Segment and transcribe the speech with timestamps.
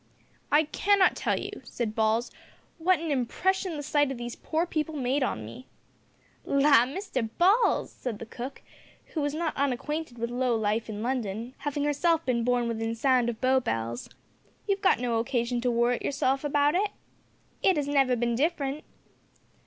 [0.51, 2.31] "I cannot tell you," said Balls,
[2.79, 5.67] "what a impression the sight o' these poor people made on me."
[6.43, 6.87] "La!
[6.87, 8.63] Mr Balls," said the cook,
[9.13, 13.29] who was not unacquainted with low life in London, having herself been born within sound
[13.29, 14.09] of Bow Bells,
[14.67, 16.89] "you've got no occasion to worrit yourself about it.
[17.61, 18.83] It 'as never bin different."